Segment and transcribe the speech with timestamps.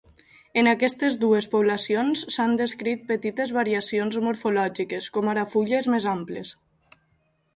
[0.59, 6.57] En aquestes dues poblacions s'han descrit petites variacions morfològiques, com ara fulles més amples.